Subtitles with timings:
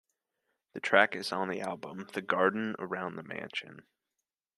[0.73, 3.85] The track is on the album "The garden around the mansion".